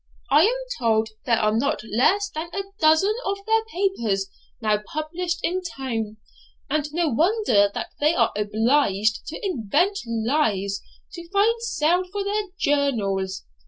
[0.31, 5.37] 'I am told there are not less than a dozen of their papers now published
[5.43, 6.17] in town,
[6.71, 10.81] and no wonder that they are obliged to invent lies
[11.13, 13.45] to find sale for their journals.